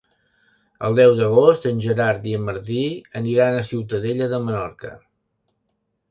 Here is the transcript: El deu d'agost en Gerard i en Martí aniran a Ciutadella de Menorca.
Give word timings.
El 0.87 0.95
deu 0.99 1.11
d'agost 1.17 1.67
en 1.71 1.83
Gerard 1.83 2.25
i 2.31 2.33
en 2.37 2.47
Martí 2.47 2.79
aniran 3.19 3.57
a 3.57 3.61
Ciutadella 3.67 4.31
de 4.33 4.39
Menorca. 4.47 4.95